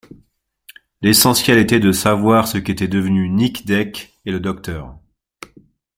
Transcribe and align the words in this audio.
L’essentiel 1.03 1.59
était 1.59 1.79
de 1.79 1.91
savoir 1.91 2.47
ce 2.47 2.57
qu’étaient 2.57 2.87
devenus 2.87 3.29
Nic 3.31 3.67
Deck 3.67 4.19
et 4.25 4.31
le 4.31 4.39
docteur. 4.39 4.97